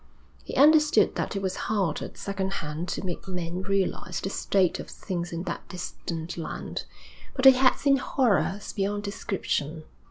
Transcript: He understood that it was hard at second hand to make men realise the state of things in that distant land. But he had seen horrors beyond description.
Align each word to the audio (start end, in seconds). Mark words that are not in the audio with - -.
He 0.43 0.55
understood 0.55 1.13
that 1.13 1.35
it 1.35 1.43
was 1.43 1.55
hard 1.69 2.01
at 2.01 2.17
second 2.17 2.53
hand 2.53 2.87
to 2.87 3.05
make 3.05 3.27
men 3.27 3.61
realise 3.61 4.19
the 4.19 4.31
state 4.31 4.79
of 4.79 4.89
things 4.89 5.31
in 5.31 5.43
that 5.43 5.69
distant 5.69 6.37
land. 6.39 6.85
But 7.35 7.45
he 7.45 7.51
had 7.51 7.75
seen 7.75 7.97
horrors 7.97 8.73
beyond 8.73 9.03
description. 9.03 9.83